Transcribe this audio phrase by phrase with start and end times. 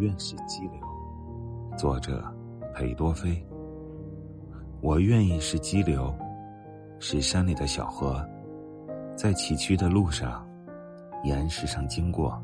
[0.00, 0.80] 愿是激流。
[1.76, 2.24] 作者：
[2.74, 3.46] 裴多菲。
[4.80, 6.12] 我愿意是激流，
[6.98, 8.26] 是山里的小河，
[9.14, 10.46] 在崎岖的路上、
[11.22, 12.42] 岩石上经过。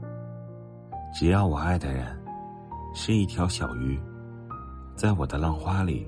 [1.14, 2.14] 只要我爱的人
[2.92, 3.98] 是一条小鱼，
[4.94, 6.06] 在我的浪花里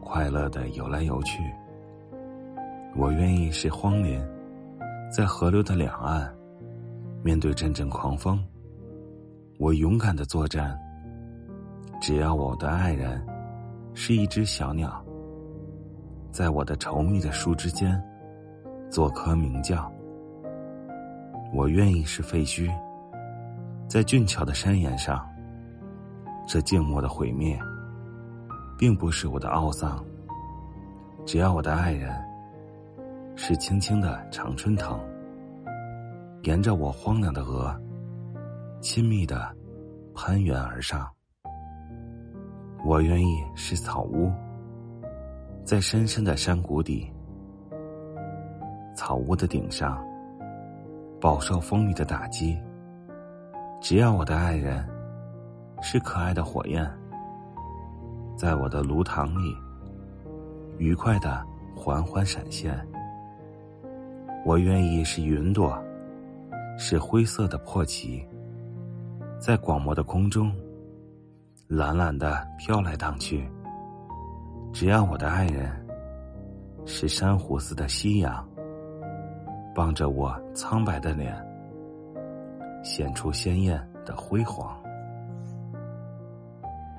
[0.00, 1.42] 快乐的游来游去。
[2.94, 4.22] 我愿意是荒林，
[5.10, 6.32] 在河流的两岸，
[7.24, 8.40] 面对阵阵狂风。
[9.60, 10.74] 我勇敢的作战。
[12.00, 13.22] 只要我的爱人
[13.92, 15.04] 是一只小鸟，
[16.32, 18.02] 在我的稠密的树枝间
[18.88, 19.92] 做棵鸣叫。
[21.52, 22.72] 我愿意是废墟，
[23.86, 25.28] 在俊俏的山岩上。
[26.48, 27.60] 这静默的毁灭，
[28.78, 30.02] 并不是我的懊丧。
[31.26, 32.10] 只要我的爱人
[33.36, 34.98] 是青青的常春藤，
[36.44, 37.78] 沿着我荒凉的额。
[38.80, 39.54] 亲密的
[40.22, 41.10] 攀援而上，
[42.84, 44.30] 我愿意是草屋，
[45.64, 47.10] 在深深的山谷底，
[48.94, 49.98] 草屋的顶上，
[51.18, 52.54] 饱受风雨的打击。
[53.80, 54.86] 只要我的爱人
[55.80, 56.86] 是可爱的火焰，
[58.36, 59.56] 在我的炉膛里，
[60.76, 61.42] 愉快的
[61.74, 62.78] 缓缓闪现。
[64.44, 65.82] 我愿意是云朵，
[66.76, 68.22] 是灰色的破旗。
[69.40, 70.54] 在广漠的空中，
[71.66, 73.50] 懒懒的飘来荡去。
[74.70, 75.72] 只要我的爱人
[76.84, 78.46] 是珊瑚似的夕阳，
[79.74, 81.34] 傍着我苍白的脸，
[82.84, 84.78] 显出鲜艳的辉煌。